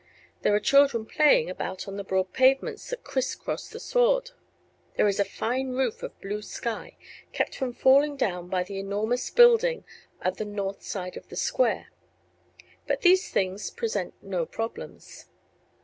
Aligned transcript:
There 0.41 0.55
are 0.55 0.59
children 0.59 1.05
playing 1.05 1.47
about 1.51 1.87
on 1.87 1.95
the 1.95 2.03
broad 2.03 2.33
pavements 2.33 2.89
that 2.89 3.03
criss 3.03 3.35
cross 3.35 3.69
the 3.69 3.79
sward; 3.79 4.31
there 4.95 5.07
is 5.07 5.19
a 5.19 5.23
fine 5.23 5.73
roof 5.73 6.01
of 6.01 6.19
blue 6.21 6.41
sky, 6.41 6.97
kept 7.33 7.53
from 7.53 7.71
falling 7.73 8.17
down 8.17 8.47
by 8.49 8.63
the 8.63 8.79
enormous 8.79 9.29
building 9.29 9.85
at 10.19 10.37
the 10.37 10.43
north 10.45 10.81
side 10.81 11.17
of 11.17 11.27
the 11.29 11.35
Square. 11.35 11.89
But 12.87 13.01
these 13.01 13.29
things 13.29 13.69
present 13.69 14.15
no 14.23 14.47
problems. 14.47 15.27